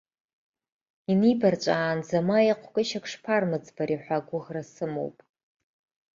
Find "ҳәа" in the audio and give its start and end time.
4.03-4.17